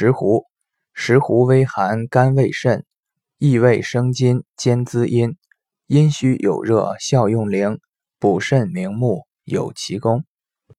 [0.00, 0.44] 石斛
[0.94, 2.84] 石斛微寒甘味肾
[3.38, 5.36] 益胃生津兼滋阴。
[5.88, 7.80] 阴虚有热效用灵
[8.20, 10.24] 补肾明目有奇功。